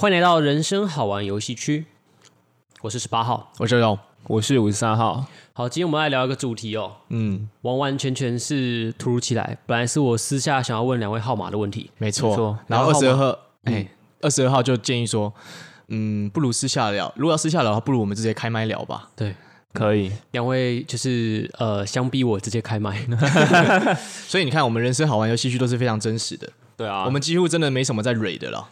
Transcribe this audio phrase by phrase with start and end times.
[0.00, 1.84] 欢迎来到人生好玩游戏区，
[2.82, 5.26] 我是十八号，我是周勇，我是五十三号。
[5.52, 12.30] 好，今天我们来聊一个主题哦，嗯，完完全全是突如其来，本来是我私下想要问两位号码的问题，没错。
[12.30, 12.58] 没错。
[12.68, 13.74] 然后二十二号，嗯。
[13.74, 13.88] 哎，
[14.20, 15.34] 二十二号就建议说，
[15.88, 19.08] 嗯，不如私下聊，如果要私下聊的话，不如我们直接开麦聊吧。
[19.16, 19.34] 对，
[19.72, 20.12] 可以。
[20.30, 23.04] 两位就是呃，相逼我直接开麦，
[24.28, 26.48] 所以你看，我们人生好玩游戏区都是非常真实的。
[26.76, 28.68] 对啊，我们几乎真的没什么在蕊的了。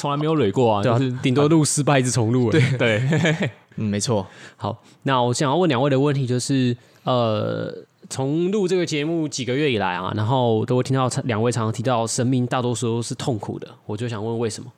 [0.00, 2.50] 从来没有累过啊，对啊，就是顶多录失败一直重录。
[2.50, 4.26] 对 对，嗯，没错。
[4.56, 7.70] 好，那我想要问两位的问题就是，呃，
[8.08, 14.72] 从录这个节目几个月以来啊，然后都会听到两位常常提到生命大多数都是痛苦的，我就想问为什么？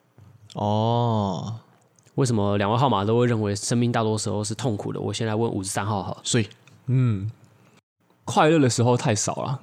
[0.54, 1.54] 哦，
[2.16, 5.00] 为什么两位号码都会认为生命大多时候是痛苦的？
[5.00, 6.48] 我先来问五十三号好，所以
[6.86, 7.30] 嗯，
[8.24, 9.60] 快乐的时候太少了。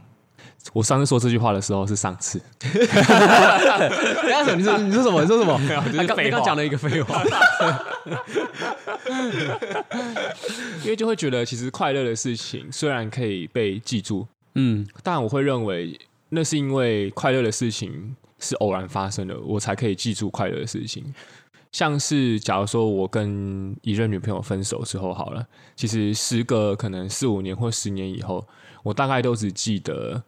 [0.73, 2.41] 我上次说这句话的时候是上次？
[4.57, 5.21] 你说你说什么？
[5.21, 5.59] 你说什么？
[5.95, 7.23] 他刚刚讲了一个废话，
[10.83, 15.97] 因为就会觉得其实快乐的事情虽然可以被记住，嗯，但我会认为
[16.29, 21.13] 那是因为快乐的事情是偶然发生的，我才可以记住快乐的事情。
[21.71, 28.43] 像是假如说我跟一任女朋友分手之后好了，其实时隔可能四五年或十年以后，
[28.83, 30.23] 我大概都只记得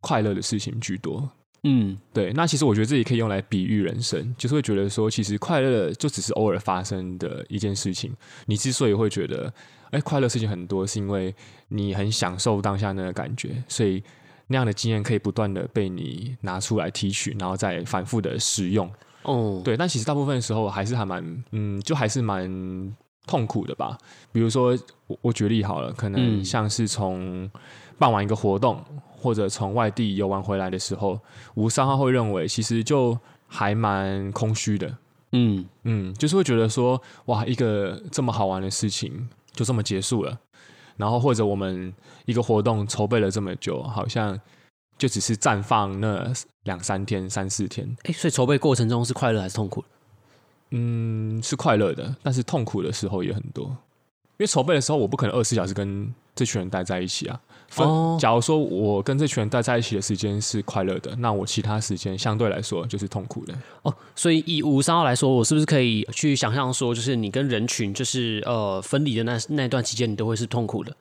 [0.00, 1.30] 快乐的事情居多。
[1.62, 8.10] 嗯，对，那其实我觉得这也可以用来比喻人生，就是会觉得说，其实快乐就只是偶尔发生的一件事情。
[8.46, 9.52] 你之所以会觉得，
[9.90, 11.34] 哎，快乐事情很多，是因为
[11.68, 14.02] 你很享受当下那个感觉，所以
[14.46, 18.90] 那样的经验可以不断的被你拿出来提取，然后再反复的使用。
[19.24, 23.98] 哦，对，但其实大部分的时候还是还蛮，嗯，就还是蛮痛苦的吧。
[24.32, 24.74] 比如说，
[25.08, 27.50] 我我举例好了，可能像是从
[27.98, 28.82] 办完一个活动。
[29.20, 31.20] 或者从外地游玩回来的时候，
[31.54, 34.96] 五十三号会认为其实就还蛮空虚的，
[35.32, 35.64] 嗯。
[35.84, 40.38] 嗯，就是会觉得说，哇，一个这么好玩的事情就这么结束了，
[40.96, 41.92] 然后或者我们
[42.26, 44.38] 一个活动筹备了这么久，好像
[44.98, 46.30] 就只是绽放那
[46.64, 49.82] 两三天、三四天，哎，所以筹备过程中是快乐还是痛苦？
[50.70, 53.76] 嗯，是快乐的，但是痛苦的时候也很多，因
[54.38, 57.40] 为筹备的时候我不可能二十四小时跟这群人待在一起啊。
[57.70, 57.88] 分，
[58.18, 63.54] 假如说我跟这群人待在一起的时间是快乐的，那我其他时间相对来说就是痛苦的。
[63.82, 70.94] 哦，所以以五十三号来说，我是不是可以去想象说，就是你跟人群就是呃分离的那那段期间，你都会是痛苦的？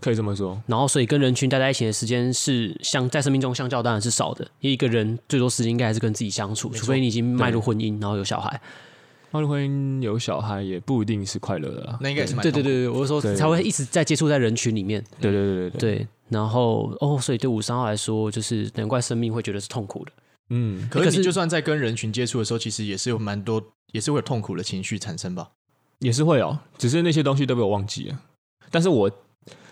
[0.00, 0.62] 可以这么说。
[0.66, 8.60] 然后，所以跟人群待在一起的时间是相在生命中相较当然是少的，因为一个人最多时间应该还是跟自己相处，除非你已经迈入婚姻，然后有小孩。
[9.30, 15.04] 迈入婚姻有小孩也不一定是快乐的啦，那应该是蛮对对对对，我是说才会一直在接触在人群里面。
[15.20, 16.08] 对对对对对，对。
[16.30, 20.12] 然后哦，所以对五十三号来说，就是难怪生命会觉得是痛苦的。
[20.50, 23.62] 嗯，可是你就算在跟人群接触的时候，其实也是有蛮多，
[23.92, 25.50] 也是会有痛苦的情绪产生吧？
[26.00, 28.20] 也是会哦，只是那些东西都被我忘记了。
[28.70, 29.10] 但是我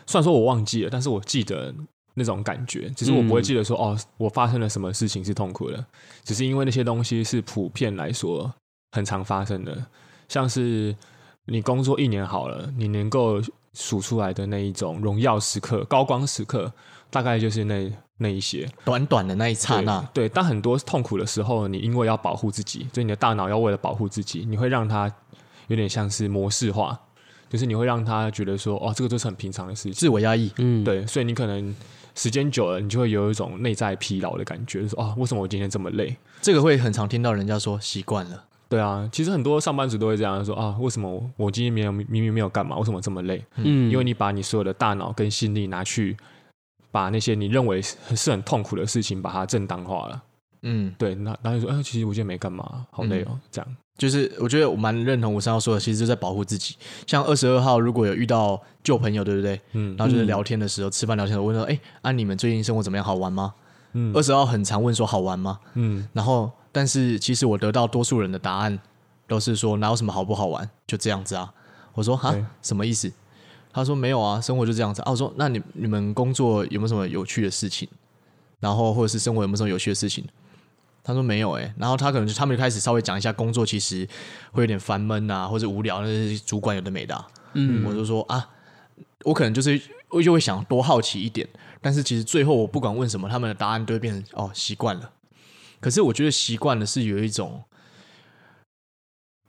[0.07, 1.75] 虽然说我忘记了，但是我记得
[2.15, 5.87] 那种感觉，只是我不会记得说、嗯、哦，我发生了什么事情是痛苦的，
[6.25, 8.55] 只是因为那些东西是普遍来说。
[8.93, 9.87] 很常发生的，
[10.29, 10.95] 像是
[11.47, 13.41] 你工作一年好了，你能够
[13.75, 16.73] 数出来的那一种荣耀时刻、高光时刻，
[17.11, 20.01] 大概就是那那一些短短的那一刹那。
[20.15, 25.13] 对，但很多痛苦的时候，你因为要保护自己，所以你的大脑要为了保护自己，你会让它
[25.69, 26.99] 有点像是模式化，
[27.51, 30.51] 就是你会让他觉得说，哦，这个就是很平常的事情，自我压抑。
[30.57, 31.75] 嗯，对，所以你可能
[32.15, 36.17] 时间久了，你就会有一种内在疲劳的感觉，就是说，啊，为什么我今天这么累？
[36.41, 38.45] 这个会很常听到人家说习惯了。
[38.69, 43.45] 对啊，其实很多上班族都会这样说啊，为什么我我今天没有明明没有干嘛，为什么这么累？
[43.57, 46.17] 嗯，因为你把你所有的大脑跟心力拿去
[46.91, 50.23] 把那些你认为是很痛苦的事情，把它正当化了。
[50.63, 53.29] 嗯，对，那然后就说，哎，其实我今天没干嘛，好累哦。
[53.31, 56.75] 嗯、这样就是我觉得我蛮认同我上号说的，其实就在保护自己。
[57.07, 59.61] 像二十二号如果有遇到旧朋友，对不对？
[59.75, 63.05] 嗯，然后就是聊天的时候，嗯、吃饭聊天的时候，问说，哎，啊，你们最近生活怎么样？
[63.05, 63.55] 好玩吗？
[63.93, 65.61] 嗯，二十号很常问说好玩吗？
[65.75, 66.51] 嗯，然后。
[66.77, 68.79] 但是其实我得到多数人的答案
[69.27, 71.51] 都是说，哪有什么好不好玩，就这样子啊。
[71.95, 73.11] 我说哈，什么意思？
[73.73, 75.11] 他说没有啊，生活就这样子啊。
[75.11, 77.89] 我说那你你们工作有没有什么有趣的事情？
[78.61, 80.23] 然后或者是生活有没有什么有趣的事情？
[81.03, 81.75] 他说没有哎、欸。
[81.79, 84.07] 然后他可能就他们就开始稍微讲一下工作，其实
[84.53, 87.27] 会有点烦闷啊，或者无聊，那些主管有的没的、啊。
[87.55, 88.47] 嗯，我就说啊，
[89.25, 89.81] 我可能就是
[90.11, 91.49] 我就会想多好奇一点，
[91.81, 95.11] 但是其实最后我不管问什么，他们的答案都会变成哦习惯了。
[95.87, 97.63] 可是我觉得习惯了是有一种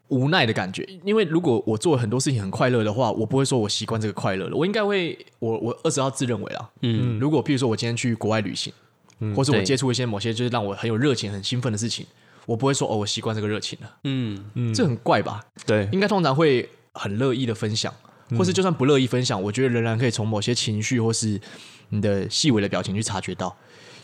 [0.10, 4.56] 无奈的感觉，因为如果我做很多事情很快乐的话，我不会说我习惯这个快乐了。
[4.56, 8.72] 我应该会，我我二十号自认为啊，嗯，如果譬如说我今天去国外旅行，
[9.18, 12.06] 嗯、或是我接触一些某些就是让我很有热情、很兴奋的事情，
[12.46, 13.98] 我不会说哦，我习惯这个热情了。
[14.04, 15.44] 嗯嗯，这很怪吧？
[15.66, 17.92] 对，应该通常会很乐意的分享，
[18.38, 21.42] 或是就算不乐意分享，我觉得仍然可以从某些情绪或是
[21.90, 23.58] 你的细微的表情去察觉到。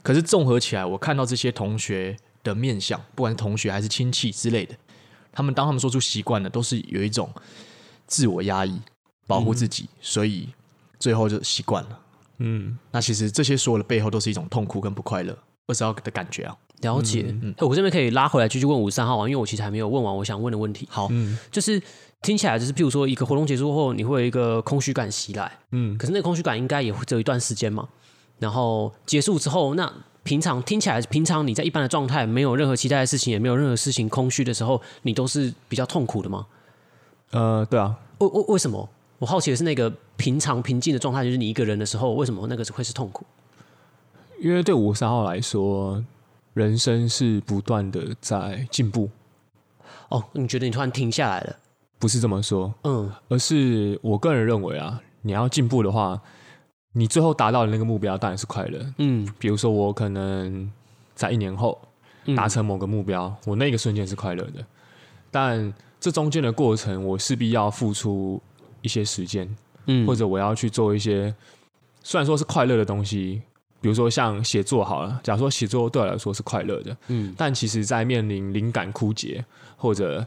[0.03, 4.75] 可是综合起来，我看到这些同学的面相，不管是同学还是亲戚之类的，
[5.31, 7.31] 他们当他们说出习惯了，都是有一种
[8.05, 8.79] 自我压抑、
[9.25, 10.49] 保护自己，嗯、所以
[10.99, 11.99] 最后就习惯了。
[12.39, 16.57] 嗯，那其实这些所有的背后都是一种痛苦跟不快乐，二十号的感觉啊。
[16.81, 17.27] 了解。
[17.29, 20.85] 嗯嗯、我这边可以拉回来继续问五十三号啊，因为我其实还没有问完我想问的问题。
[20.91, 21.81] 好，嗯，就是
[22.21, 27.87] 听起来就是，譬如说一个活动结束后，你会有一个空虚感袭来，嗯，可是那个空虚感应该也会只有一段时间嘛。
[28.43, 29.89] 然后结束之后，那
[30.23, 36.45] 平常听起来，平常你在一般的状态，没有任何期待的事情，也没有任何事情空虚的时候，你都是比较痛苦的吗？
[37.31, 37.97] 呃，对啊。
[38.17, 38.89] 为为为什么？
[39.19, 43.25] 我好奇的是，那个平常平静的状态，就是你一个人的时候，为什么那个会是痛苦？
[44.41, 46.03] 因为对五三号来说，
[46.53, 49.09] 人生是不断的在进步。
[50.09, 51.55] 哦，你觉得你突然停下来了？
[51.97, 56.21] 不是这么说，嗯，而是我个人认为啊，你要进步的话。
[56.95, 60.71] 你最后达到的那个目标当然是快乐，嗯，比如说我可能
[61.15, 61.81] 在一年后
[62.35, 64.63] 达成某个目标，嗯、我那个瞬间是快乐的，
[65.31, 68.39] 但这中间的过程我势必要付出
[68.81, 69.57] 一些时间，
[69.87, 71.33] 嗯，或者我要去做一些
[72.03, 73.41] 虽然说是快乐的东西，
[73.81, 79.43] 比如说像写作好了，假如说写作对我来说是快乐的，嗯，但其实在面临灵感枯竭
[79.75, 80.23] 或者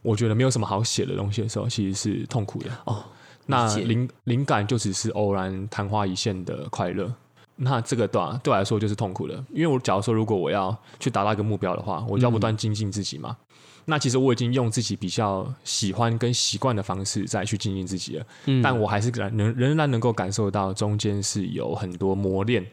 [0.00, 2.70] 我觉得没有什么好写的东西的时候，其实是痛苦的。
[2.86, 3.04] 哦。
[3.50, 7.12] 那灵灵感就只是偶然昙花一现的快乐，
[7.56, 9.34] 那这个对对我来说就是痛苦的。
[9.50, 13.36] 因为我假如说如果我要去达到一个目标的话，我就要不断精进自己嘛。
[13.40, 22.64] 嗯、那其实我已经用自己比较喜欢跟习惯的方式再去精进自己了，嗯、但我还是仍仍然能够感受到中间是有很多磨练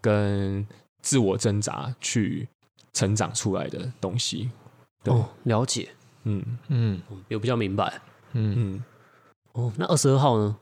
[0.00, 0.66] 跟
[1.00, 2.48] 自我挣扎去
[2.92, 4.50] 成长出来的东西。
[5.02, 5.90] 对哦，了解，
[6.22, 8.00] 嗯嗯，有比较明白，
[8.32, 8.84] 嗯嗯。
[9.54, 10.54] 哦，那二十二号呢？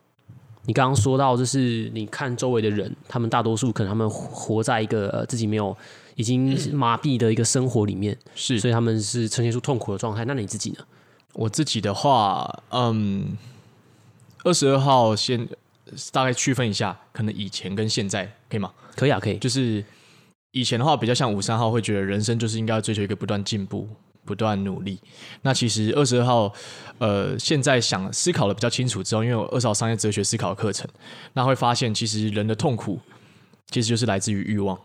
[0.64, 5.76] 你刚刚说到，就是你看周围的人，他们大多数可能他们活在一个呃自己没有
[6.14, 10.24] 已经 麻痹的一个生活里面，是，所以他们是呈现出痛苦的状态。
[10.24, 10.84] 那你自己呢？
[11.32, 13.36] 我自己的话，嗯，
[14.44, 15.48] 二十二号先
[16.12, 18.72] 大概区分一下，可能以前跟现在可以吗？
[18.94, 19.38] 可以啊，可以。
[19.38, 19.84] 就是
[20.52, 23.88] 以前的话，比较像五三号，会觉得人生就是应该要追求一个不断进步。
[24.24, 25.00] 不断努力。
[25.42, 26.52] 那其实二十二号，
[26.98, 30.88] 呃，现在想思考的比较清楚之后，因为我二十号商业哲学思考课程，
[31.32, 32.98] 那会发现其实人的痛苦
[33.68, 34.78] 其实就是来自于欲望。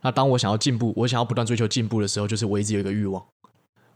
[0.00, 3.24] 那当我想要进步，我想要不断追求进步的时候，就是我一直有一个欲望，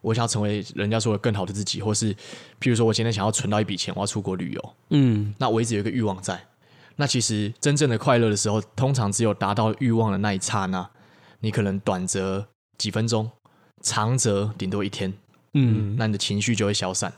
[0.00, 2.14] 我想要成为人家说的更好的自己，或是
[2.61, 6.40] 譬如说我今天想要存到一笔钱，我要出国旅游，嗯，那我一直有一个欲望在。
[6.96, 10.88] 那其实真正的快乐的时候，通常只有达到欲望的那一刹那，
[11.40, 12.46] 你可能短则
[12.78, 13.31] 几分钟。
[13.87, 15.15] 长则顶多一天，
[15.55, 17.12] 嗯，那你的情绪就会消散。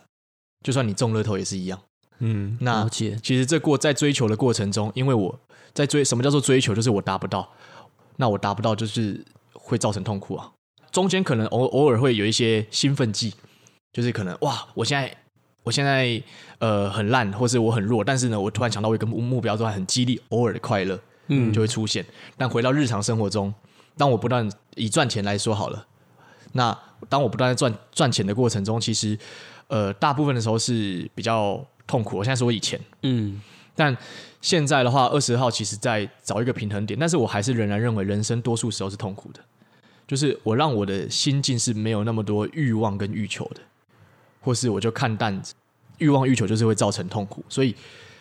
[0.63, 1.81] 就算你中乐透也是一样，
[2.19, 2.59] 嗯。
[2.61, 5.41] 那其实这过在追求的过程中，因为我
[5.73, 6.75] 在追，什么叫做追求？
[6.75, 7.51] 就是我达不到，
[8.17, 9.25] 那我达不到就是
[9.55, 10.53] 会造成痛苦啊。
[10.93, 13.33] 中间可能偶偶尔会有一些兴奋剂，
[13.95, 15.17] 就是可能哇，我现在
[15.63, 16.23] 我现在
[16.59, 22.05] 呃很烂，或是我很弱，但是呢，我突然想到我一个目目标，都还很激励，偶尔的快乐，嗯，就会出现。
[22.37, 23.55] 但回到日常生活中，
[23.97, 25.87] 当我不断以赚钱来说好了。
[26.59, 26.77] 那
[27.09, 29.17] 当我不断在赚赚钱的过程中，其实，
[29.69, 32.19] 呃，大部分的时候是比较痛苦。
[32.19, 33.41] 我现在说以前，嗯，
[33.77, 33.97] 但
[34.43, 39.41] 现在的话，二十号其实在找一个平衡点，但是我还是仍然认为人生多数时候是痛苦的，
[40.09, 43.61] 就是我让我的心境是没有那么多欲望跟欲求的，
[44.41, 45.41] 或是我就看淡
[45.99, 47.73] 欲望欲求就是会造成痛苦，所以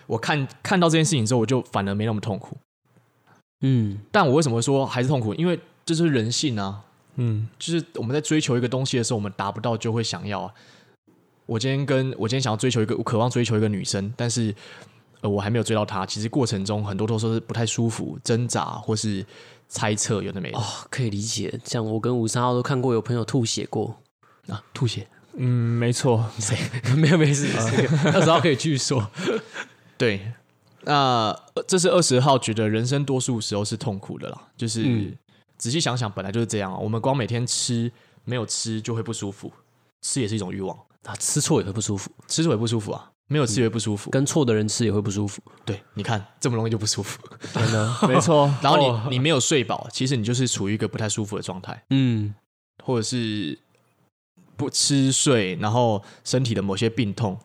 [0.05, 2.55] 我看看到这件事情之后，我就反而没那么痛苦。
[3.61, 5.33] 嗯，但我为什么说还是痛苦？
[5.33, 6.83] 因为这就是人性啊。
[7.17, 10.53] 嗯，就是我们在追求一个东西的时候，我们达不到就会想要啊。
[11.45, 14.53] 我今天跟我今天想要追求一个，我渴望追求一个女生，但是
[15.21, 16.05] 呃，我还没有追到她。
[16.05, 19.25] 其实过程中很多都说是不太舒服、挣扎或是
[19.67, 20.59] 猜测，有的没的。
[20.59, 21.59] 哦，可以理解。
[21.63, 23.97] 像我跟五三号都看过有朋友吐血过
[24.47, 25.07] 啊，吐血。
[25.37, 26.29] 嗯，没错。
[26.97, 27.47] 没有没事，
[28.13, 29.09] 二十号可以继续说。
[29.97, 30.33] 对，
[30.83, 34.83] 那这是二十号觉得人生多数时候是痛苦的啦，就是。
[34.85, 35.17] 嗯
[35.57, 36.77] 仔细想想，本来就是这样啊。
[36.77, 37.91] 我们光每天吃，
[38.23, 39.51] 没有吃就会不舒服。
[40.01, 43.11] 吃也是一种欲望啊，吃错也会不舒服，吃错也不舒服啊。
[43.29, 45.41] 没有吃也会不舒服，跟错的人吃也会不舒服。
[45.65, 47.19] 对，你看这么容易就不舒服，
[47.53, 48.45] 真的 没错。
[48.61, 51.83] 然后你你没有睡饱，其实你就是处于一个不太舒服的状态。
[51.89, 52.33] 嗯，
[52.85, 53.59] 或者是
[54.55, 57.37] 不吃睡，然后身体的某些病痛，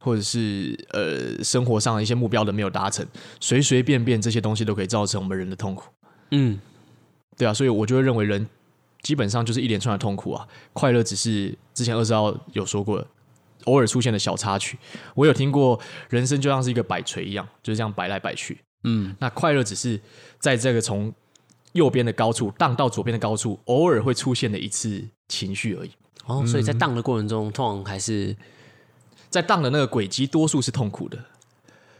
[0.00, 3.06] 或者是呃生活上的一些目标的没有达成，
[3.40, 5.84] 随随便便这些东西都可以造成我们人的痛苦。
[6.32, 6.60] 嗯。
[7.36, 8.46] 对啊，所以我就会认为人
[9.02, 10.46] 基本上就是一连串的痛苦啊。
[10.72, 13.06] 快乐只是之前二十号有说过的，
[13.64, 14.78] 偶尔出现的小插曲。
[15.14, 18.58] 我有听过，人生就像是一个摆锤一样，就是这样摆来摆去。
[18.84, 20.00] 嗯，那快乐只是
[20.38, 21.12] 在这个从
[21.72, 25.90] 右边的高处荡到左边的高处，偶尔会出现的一次情绪而已。
[26.26, 28.36] 哦，所以在荡的过程中，嗯、通常还是
[29.28, 31.18] 在荡的那个轨迹，多数是痛苦的，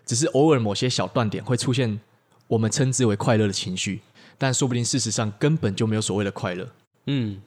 [0.05, 2.01] 只是偶尔某些小断点会出现
[2.47, 4.01] 我们称之为快乐的情绪，
[4.41, 6.67] 但说不定事实上根本就没有所谓的快乐。
[7.07, 7.41] 嗯，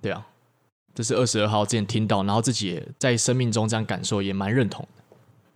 [0.00, 0.26] 对啊，
[0.94, 5.02] 这是二十二号之前听到，然后自己也在生命中这样感受，也蛮认同的。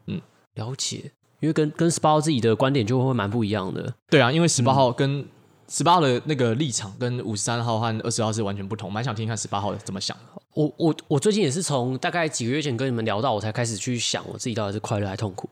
[0.08, 0.20] 嗯，
[0.56, 1.10] 了解，
[1.40, 3.94] 因为跟跟十八号自己的观点就会蛮不一样的。
[4.10, 5.28] 对啊，因为十八号跟、嗯
[5.66, 10.42] 十八号的那个立场跟五十三号和二十号是完全不同，蛮想听听看十八号怎么想的。
[10.52, 15.48] 我我我最近也是从大概几个月前跟你们聊到，我才开始去想我自己到底是快乐还是痛苦。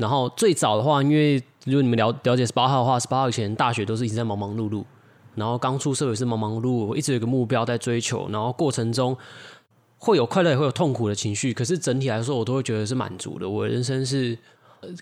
[0.00, 4.82] 然后最早的话，因为如果你们了了解十八号的话，十八号以前大学都是一直在忙忙碌碌，
[5.34, 9.16] 然后刚出社会是忙忙碌碌，我一直有一个目标在追求，然后过程中
[9.98, 13.48] 会有快乐也会有痛苦的情绪，可是整体来说我都会觉得是满足的。
[13.48, 14.36] 我人生是。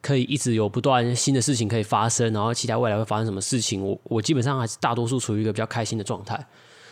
[0.02, 3.80] 可以一直有不断新的事情可以发生，然后期待未来会发生什么事情。
[3.80, 6.36] 我我基本上还是大多数处于一个比较开心的状态。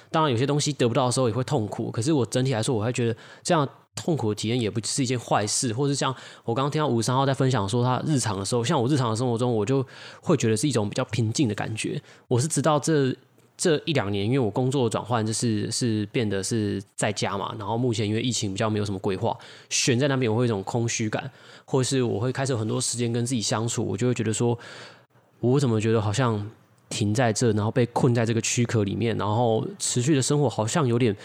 [0.09, 1.91] 当然，有些东西得不到的时候也会痛苦。
[1.91, 5.73] 可是我整体来说，我还觉得这样痛苦的体验也不是一件坏事。
[5.73, 9.85] 或是像我刚刚听到五十三号在分享说他日常的时候，像我日常的生活中，我就
[10.21, 12.01] 会觉得是一种比较平静的感觉。
[12.29, 13.13] 我是知道这。
[13.59, 19.35] 这一两年，因为我工作转换，就是是变得是在家嘛，然后目前因为疫情比较没有什么规划，
[19.71, 21.31] 选在那边，我会有一种空虚感，
[21.65, 24.59] 或是我会开始有很多时间跟自己相处，我就会觉得说，
[25.41, 26.47] 我怎么觉得好像
[26.91, 31.17] 停在这，然后被困在这个躯壳里面，然后持续的生活好像有点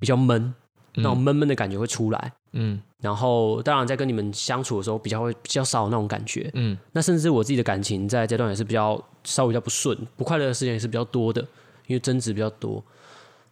[0.00, 0.52] 比较闷，
[0.94, 2.32] 那种闷闷的感觉会出来。
[2.52, 6.50] 嗯，然后当然在跟你们相处的时候，比较会比较少那种感觉。
[6.54, 11.40] 嗯，那甚至我自己的感情在这段也是比较稍微比较不顺，不快乐的事情也是比较多的，
[11.86, 12.82] 因为争执比较多。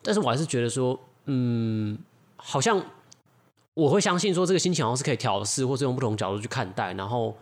[0.02, 1.98] 但是我还是觉得说，嗯，
[2.36, 2.80] 好像
[3.74, 7.36] 我会相信说这个心情好像是可以调试，或者用不同角度去看待，然后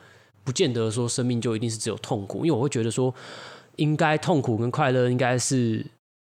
[0.44, 3.14] 不见得说生命就一定是只有痛苦，因为我会觉得说，
[3.76, 5.84] 应该痛苦跟快乐应该是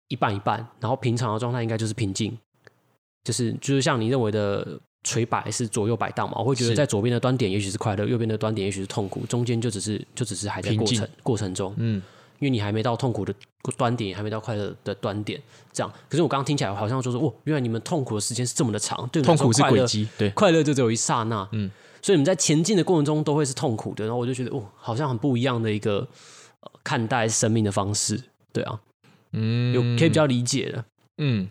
[0.09, 2.39] 一半一半，然后平常的状态应该就是平静，
[3.25, 4.79] 就是就是像你认为的。
[5.07, 6.39] 垂摆是左右摆荡嘛？
[6.39, 11.75] 我会觉得在左边的端点也许是快乐，右边的端点也许是痛苦，中间就只是就只是还在过程过程中。
[11.77, 11.97] 嗯，
[12.39, 13.35] 因为你还没到痛苦的
[13.77, 15.39] 端点，还没到快乐的端点，
[15.75, 15.93] 这样。
[16.09, 21.47] 可是我刚刚听起来好像就是哦，原来你们痛苦的时间是这么的长，对，痛苦是轨迹，对，快乐就只有一刹那。
[21.53, 26.09] 嗯，所以你们在前进的过程中都会是痛苦的，然后我就觉得哦，好像很不一样的一个
[26.83, 28.19] 看待生命的方式，
[28.55, 28.81] 对啊，
[29.33, 30.85] 嗯，有可以比较理解的，
[31.19, 31.47] 嗯。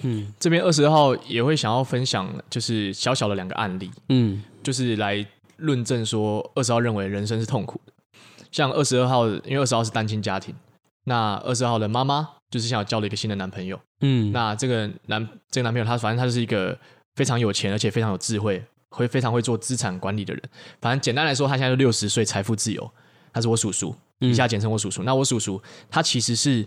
[0.00, 5.24] 嗯，这边二十二号也会想要分享，就是小小的两个案例，嗯，就是来
[5.58, 7.92] 论证说二十号认为人生是痛苦的。
[8.50, 10.54] 像二十二号，因为二十号是单亲家庭，
[11.04, 16.76] 那二十号的妈妈就是想要交了一个新的男朋友，嗯，那这个男这个男朋友他反正他就是一个
[17.14, 20.42] 非常有钱而且非常有智慧，会非常会做资产管理的人。
[20.80, 22.90] 反正简单来说，他现在就六十岁，财富自由。
[23.32, 25.02] 他是我叔叔，以下简称我叔叔。
[25.02, 26.66] 嗯，那我叔叔他其实是。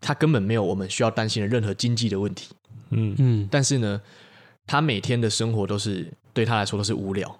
[0.00, 2.48] 他根本没有我们需要担心的任何经济的问题，
[2.90, 3.14] 嗯。
[3.18, 4.00] 嗯，但是呢，
[4.66, 7.38] 他每天的生活都是对他来说都是无聊，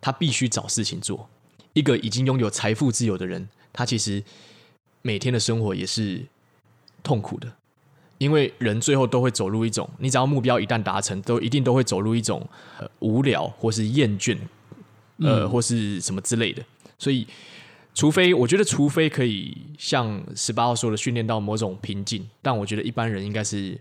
[0.00, 1.28] 他必须找事情做。
[1.72, 4.22] 一个已经拥有财富自由的人，他其实
[5.00, 6.22] 每天的生活也是
[7.02, 7.50] 痛苦的，
[8.18, 12.46] 因为人最后都会走入一种，你只要目标一旦达成，都一定都会走入一种，
[12.78, 14.36] 呃，无聊或是厌倦，
[15.20, 16.62] 呃，或是什么之类的，
[16.98, 17.26] 所以。
[17.94, 23.78] 除非我觉得，除非可以像十八号说的训练到某种平静，但我觉得一般人应该是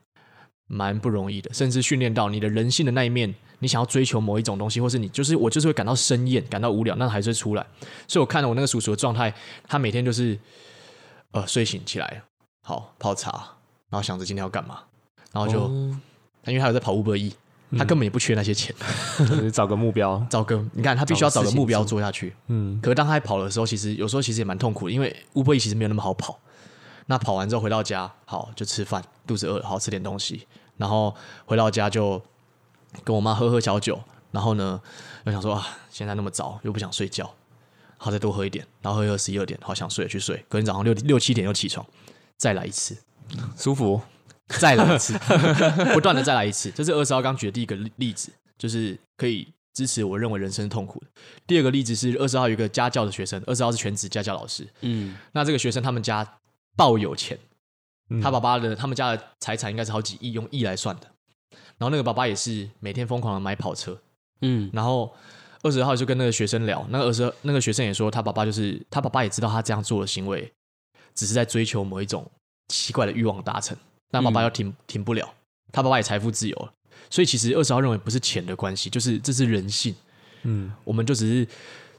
[0.67, 1.51] 蛮不容易的。
[1.53, 7.65] 甚至训练到你的人性的那一面，你想要追求某一种东西，或是你就是我就是会感到生厌、感到无聊，那还是会出来。
[8.07, 9.33] 所以我看了我那个叔叔的状态，
[9.67, 10.37] 他每天就是
[11.31, 12.23] 呃睡醒起来，
[12.63, 13.31] 好泡茶，
[13.89, 14.79] 然后想着今天要干嘛，
[15.31, 15.99] 然后就、哦、
[16.47, 17.33] 因为他有在跑 Uber E。
[17.77, 18.75] 他根本也不缺那些钱，
[19.19, 22.35] 嗯、找个目标， 找个你看他必须要找个目标做下去。
[22.47, 26.39] 嗯，可是当他跑的时候，其实有时候其实也蛮痛苦的，因为 Uber 其实没有那么好跑。
[27.07, 30.47] 那跑完之后回到家，好就吃饭，肚子饿了，好吃点东西，
[30.77, 31.13] 然后
[31.45, 32.21] 回到家就
[33.03, 33.99] 跟我妈喝喝小酒，
[34.31, 34.79] 然后呢
[35.25, 37.33] 又想说啊，现在那么早又不想睡觉，
[37.97, 41.85] 好再多喝一点，然后喝一喝十一二点，好想睡去睡，隔天早上六六七点又起床，
[42.37, 42.97] 再来一次，
[43.57, 44.01] 舒服。
[44.59, 45.17] 再来一次，
[45.93, 51.07] 不断的再来一次，这是二十号刚举的第一个例子，就是可以支持我认为人生是痛苦的。
[51.47, 56.37] 第二个例子是二十号有一个家教的学生，二十号是全职家教老师，嗯，那这个学生他们家
[56.75, 57.37] 爆有钱，
[58.21, 61.07] 他爸爸的他们家的财产应该是好几亿，用亿来算的。
[61.77, 63.99] 然后那个爸爸也是每天疯狂的买跑车，
[64.41, 65.11] 嗯，然后
[65.63, 70.51] 二十号就跟那个学生聊，那个二十那个学生也说，他爸爸就是他爸爸也知道他这样做的行为，
[71.15, 72.29] 只是在追求某一种
[72.67, 73.75] 奇怪的欲望达成。
[74.11, 75.33] 但爸爸又停停不了，
[75.71, 76.71] 他爸爸也财富自由了，
[77.09, 79.95] 所以其实二十号认为不是钱的关系，就是这是人性。
[80.43, 81.47] 嗯，我们就只是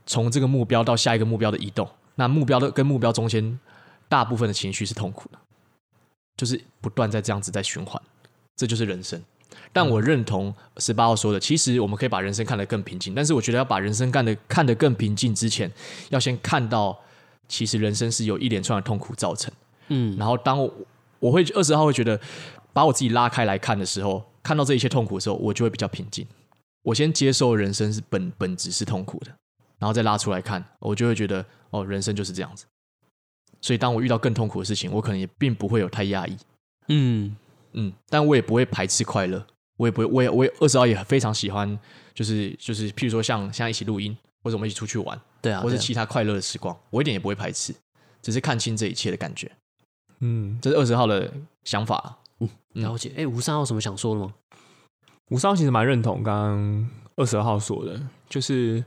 [0.04, 3.58] 从这个目标到下一个目标的移动，那目标的跟目标中间，
[4.08, 5.38] 大部分的情绪是痛苦的，
[6.36, 8.00] 就是不断在这样子在循环，
[8.56, 9.20] 这就是人生。
[9.72, 15.70] 但我认同十八号说的，其实我们可以把人生看得更平静，但是我觉得要把人生看得看得更平静之前，
[16.10, 16.98] 要先看到
[17.48, 19.52] 其实人生是由一连串的痛苦造成。
[19.88, 20.68] 嗯，然后当
[21.22, 22.20] 我我会二十号会觉得
[22.72, 26.26] 把我自己拉开来看的时候，看到这一切痛苦的时候，我就会比较平静。
[26.82, 29.32] 我先接受人生是本本质是痛苦的，
[29.78, 32.66] 然后再拉出来看，我就会觉得哦，人生就是这样子。
[33.60, 36.36] 所以当我遇到更痛苦的事情，我可能也并不会有太压抑。
[36.88, 37.36] 嗯
[37.74, 39.46] 嗯，但我也不会排斥快乐。
[39.76, 41.78] 我也不会，我也我也二十号也非常喜欢，
[42.14, 47.74] 就是就是，譬如说像像一起录音，或者我们一起出去玩，对啊，或者其他快乐的时光，我一点也不会排斥，
[48.20, 49.50] 只是看清这一切的感觉。
[50.22, 51.30] 嗯，这是二十号的
[51.64, 52.16] 想法。
[52.40, 53.12] 嗯，了解。
[53.16, 54.32] 哎，五三号有什么想说的吗？
[55.28, 58.82] 五三号其实蛮认同刚刚二十二号说的，就是。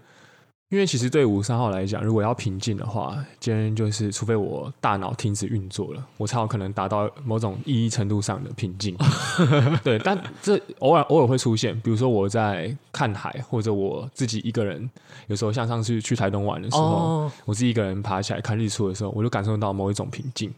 [0.69, 8.97] 因为其实对五三号来讲，如果要平静的话，今天就是除非我大脑停止运作了，我才有可能达到某种意义程度上的平静。
[9.83, 14.89] 对，但这偶尔偶尔会出现，比如说我在看海，或者我自己一个人，
[15.27, 20.51] 有时候像上次去台东玩的时候，哦、我自己一个人爬起来看日出的时候，我就感受到某一种平静。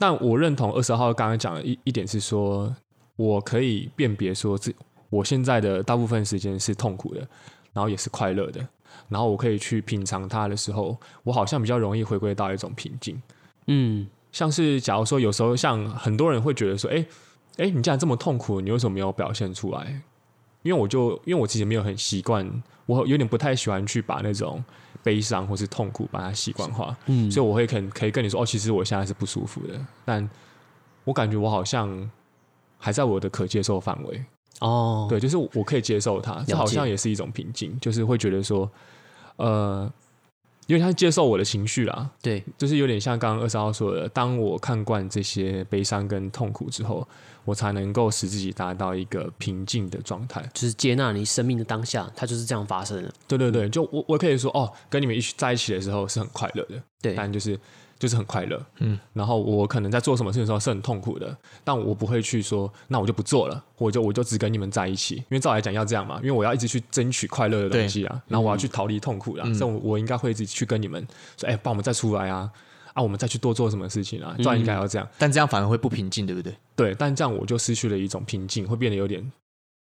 [0.00, 2.74] 但我认同二十号刚刚讲的一一点是说，
[3.16, 4.72] 我可以辨别说，这
[5.10, 7.20] 我现在的大部分时间是痛苦的，
[7.74, 8.66] 然后也是快乐的。
[9.10, 13.20] 然后我可以去品尝它的时候，我好像比较容易回归到一种平静。
[13.66, 17.04] 嗯，像是假如说有时候像很多人会觉得说，哎
[17.58, 20.00] 哎，你既然这么痛苦，你为什么没有表现出来？
[20.62, 24.64] 因为我就因为我其实没有很习惯，我有点不太喜欢去把那种
[25.02, 26.96] 悲伤或是痛苦把它习惯化。
[27.06, 30.28] 嗯，所以我会肯可以跟你说，哦，其实我现在是不舒服的，但
[31.04, 32.10] 我感觉我好像
[32.78, 34.24] 还在我的可接受范围。
[34.60, 38.70] 哦，对，就是我可以接受它，这好像也是一种平静，就是会觉得说，
[39.36, 39.90] 呃，
[40.66, 47.06] 因为他接受我的情绪啦，对，就是有点像刚刚二十号说的，当我看惯这些悲伤跟痛苦之后，
[47.44, 53.12] 我才能够使自己达到一个平静的状态，就是接纳你生命的当下，它就是这样发生的。
[53.26, 57.58] 对对对，就我我可以说，哦，跟你们一起在一起的时候是很快乐的，对，但就是。
[58.00, 72.50] 就是很快乐，嗯，然后我可能在做什么事情的时候是很痛苦的，但我不会去说，那我就不做了，我就我就只跟你们在一起，因为照来讲要这样嘛，因为我要一直去争取快乐的东西啊，然后我要去逃离痛苦啊，嗯、所以我我应该会一直去跟你们说，哎，帮我们再出来啊，
[72.94, 76.56] 啊，我们再去多做什么事情啊，照应该要这样，但这样反而会不平静，对不对？
[76.74, 79.30] 对，但这样我就失去了一种平静，会变得有点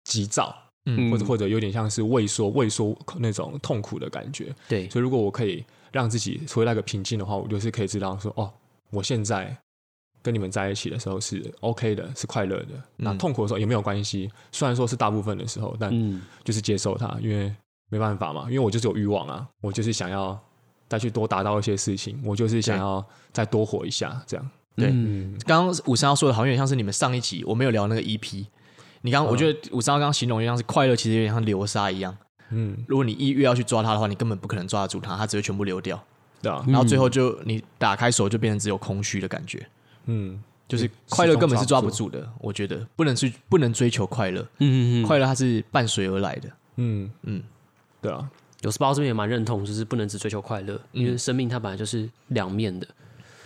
[0.05, 0.55] 急躁，
[0.87, 5.63] 嗯，或者或者有点像是畏缩畏缩那种痛苦的感觉，对，所以如果我可以。
[5.93, 8.51] 让自己回来个平静的话，我就是可以知道说，哦，
[8.91, 9.57] 我现在
[10.21, 12.75] 跟你们在一起的时候是 OK 的，是快乐的。
[12.75, 15.89] 嗯、那痛苦的时候也没有关系，虽然说是大部分的时候，但
[16.43, 17.51] 就是接受它，因为
[17.89, 20.37] 没办法嘛，因为我就是有欲望啊，我就是想要
[20.89, 24.49] 再去多达到一些事情，我就是想要再多活一下，这样。
[24.75, 24.89] 对，
[25.45, 28.45] 刚刚五三幺说的好像有点像是你们上一集我没有聊那个 EP，
[29.01, 32.15] 你刚我觉得五三号刚刚形容一样是快乐，其实有点像流沙一样。
[32.49, 36.01] 嗯，如果你一越要去抓它的话，你根本不可能抓得住它，它只会全部流掉，
[36.41, 36.63] 对啊。
[36.67, 39.67] 然后最后就你打开手就变成只有空虚的感觉，
[40.05, 42.27] 嗯，就是快乐根本是抓不住的。
[42.39, 47.43] 我觉得不能去不能追求快乐，嗯嗯嗯，快乐它是伴随而来的，嗯嗯，
[48.01, 48.29] 对啊。
[48.61, 52.87] 有时候这边也蛮认同，就是不能只追求快乐，因为生命它本来就是两面的。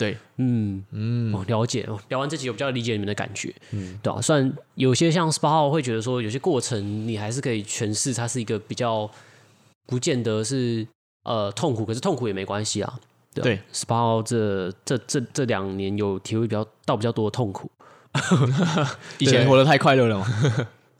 [0.02, 1.98] 对，嗯嗯，哦，了解哦。
[2.08, 9.08] 聊完这集，我比较理解你们的感觉，嗯，对啊，虽然有些像十八号会觉得说，有些过程你还是可以诠释它是一个比较，
[9.86, 10.86] 不见得是
[11.24, 12.98] 呃痛苦，可是痛苦也没关系啊。
[13.34, 17.70] 对，十八号这这这这两年有体会比较到比较多的痛苦，
[19.18, 20.26] 以前活得太快乐了吗？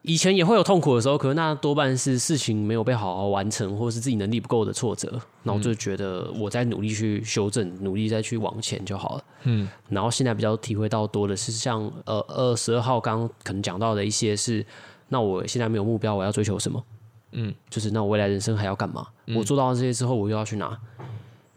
[0.02, 9.24] 以前也会有痛苦的时候，可是那多半是事情没有被好好完成，或者是自己能力不够的挫折，然后就觉得我在努力去修正，努力再去往前就好了。
[9.44, 14.66] 嗯，然后现在比较体会到多的是像呃二十二号刚刚可能讲到的一些是，
[15.08, 16.82] 那我现在没有目标，我要追求什么？
[17.30, 19.06] 嗯，就是那我未来人生还要干嘛？
[19.26, 20.76] 嗯、我做到这些之后，我又要去哪？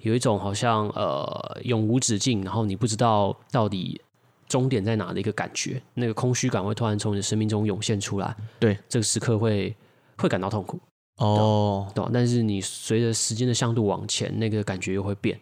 [0.02, 4.00] 有一种好像呃永无止境，然后你不知道到底。
[4.48, 8.36] 终点在哪的一个感觉，那个空虚感会突然从你的生命中涌现出来。
[8.60, 9.76] 对，这个时刻会
[10.18, 10.80] 会感到痛苦。
[11.18, 15.40] 哦，对，但是你随着时间的向度往前，那个感觉又会变。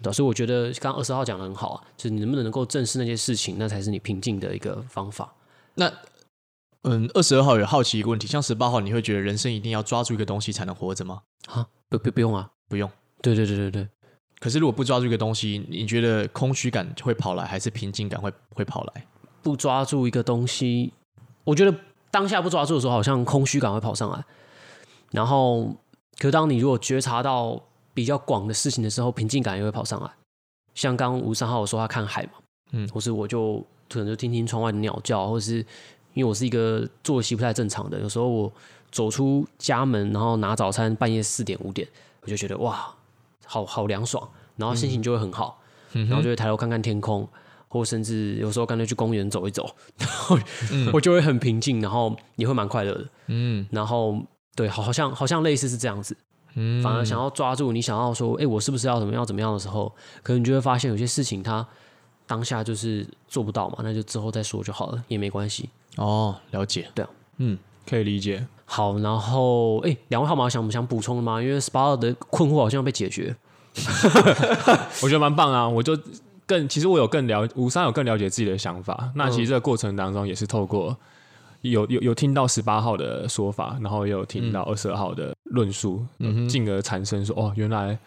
[0.00, 5.34] 对，所以我觉得刚刚二十号讲的很好啊，就是你能不能能够正视那些事情，那才是你平静的一个方法。
[5.74, 5.92] 那，
[6.82, 11.22] 嗯，二十二号有好奇一个问题，像十八号，你会觉得人生一定要抓住一个东西才能活着吗？
[11.48, 12.88] 啊，不不不用啊，不用。
[13.20, 13.88] 对对对对对。
[14.40, 19.06] 可是，如果不抓住一个东西，你觉得空虚感会跑来，还是平静感会会跑来？
[19.42, 20.92] 不抓住一个东西，
[21.44, 21.76] 我觉得
[22.10, 24.24] 当下不抓住的时候，好像空虚感会跑上来。
[25.10, 25.74] 然后，
[26.18, 27.60] 可当你如果觉察到
[27.94, 30.10] 比较广的事情的时候，平静感也会跑上来。
[30.74, 32.32] 像刚刚五十三号我说他看海嘛，
[32.72, 35.56] 嗯，或是我就可能就听听窗外的鸟叫，或是
[36.14, 38.52] 因为我是一个作息不太正常的，有时候我
[38.92, 41.88] 走出家门，然后拿早餐，半夜四点五点，
[42.20, 42.94] 我就觉得哇，
[43.48, 45.60] 好好凉爽，然后心情就会很好，
[45.94, 47.28] 嗯、然后就会抬头看看天空。
[47.70, 50.38] 或甚至有时候干脆去公园走一走，然后
[50.90, 53.06] 我就会很平静，然后也会蛮快乐的。
[53.26, 54.18] 嗯，然后
[54.56, 56.16] 对，好，好像好像类似是这样子。
[56.54, 61.66] 嗯，反而想要抓住你想要说，哎，我是不是要怎么样怎么样的时候，可能你就会发现有些事情它
[62.26, 65.68] 当下就是做不到嘛，那就之后再说就好了，也没关系。
[65.96, 66.90] 哦，了解。
[66.94, 67.58] 对啊，嗯，
[67.88, 68.46] 可以理解。
[68.66, 71.40] 好，然后哎，两位号码想不想补充的吗？
[71.40, 73.34] 因为十八号的困惑好像被解决，
[75.02, 75.98] 我觉得蛮棒啊，我就。
[76.48, 80.96] 更其实我有更了吴三有更了解自己的想法，那其实这个过程当中也是透过
[81.60, 87.98] 有有有听到十八号的说法，然后也有听到二十二号的论述，嗯，进而产生说哦，原来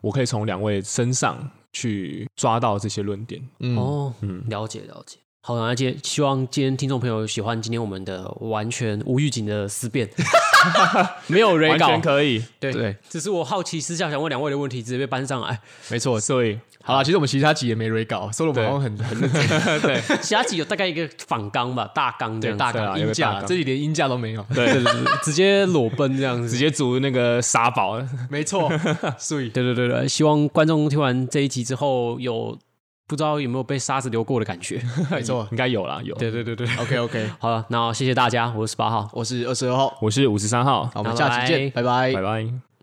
[0.00, 1.36] 我可以从两位身上
[1.74, 3.46] 去抓到这些论点。
[3.58, 5.18] 嗯、哦，嗯，了解了解。
[5.46, 10.08] 好，那今天希望今天听众朋友喜欢今天我们的完全无预警的思辨，
[11.28, 12.42] 没有 re 稿，完全可以。
[12.58, 15.60] 对对，只是我好奇私下想问两位的问题，直接被搬上来。
[15.90, 16.58] 没错，所以。
[16.82, 19.46] 好了，其实我们其他集也没 re 稿，收了我们很很认真。
[19.82, 24.82] 对，其他集有大概一个仿纲吧，大纲这样，大纲音架，这里连音架都没有，对，
[25.22, 28.72] 直接裸奔这样子，直接组那个沙堡，没错，
[29.20, 32.58] 所以，对对对对，希望观众听完这一集之后，有
[33.06, 34.82] 不知道有没有被沙子流过的感觉？
[35.10, 36.14] 没错，应该有啦，有。
[36.16, 42.73] 对对对对， OK OK，好了，那谢谢大家，我是十八号，我是二十二号，我是五十三号，好，我们下期见，拜拜，拜拜。